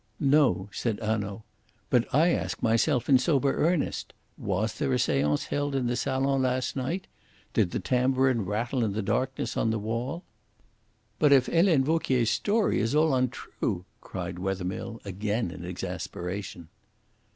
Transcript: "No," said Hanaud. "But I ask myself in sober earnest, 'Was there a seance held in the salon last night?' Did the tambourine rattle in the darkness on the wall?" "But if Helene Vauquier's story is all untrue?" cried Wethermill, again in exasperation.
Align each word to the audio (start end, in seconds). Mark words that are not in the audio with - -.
"No," 0.19 0.67
said 0.71 0.99
Hanaud. 0.99 1.43
"But 1.91 2.07
I 2.11 2.29
ask 2.29 2.63
myself 2.63 3.07
in 3.07 3.19
sober 3.19 3.53
earnest, 3.53 4.13
'Was 4.35 4.73
there 4.73 4.91
a 4.93 4.97
seance 4.97 5.43
held 5.45 5.75
in 5.75 5.85
the 5.85 5.95
salon 5.95 6.41
last 6.41 6.75
night?' 6.75 7.05
Did 7.53 7.69
the 7.69 7.79
tambourine 7.79 8.41
rattle 8.41 8.83
in 8.83 8.93
the 8.93 9.03
darkness 9.03 9.55
on 9.55 9.69
the 9.69 9.77
wall?" 9.77 10.23
"But 11.19 11.31
if 11.31 11.45
Helene 11.45 11.83
Vauquier's 11.83 12.31
story 12.31 12.79
is 12.79 12.95
all 12.95 13.13
untrue?" 13.13 13.85
cried 14.01 14.39
Wethermill, 14.39 14.99
again 15.05 15.51
in 15.51 15.63
exasperation. 15.63 16.69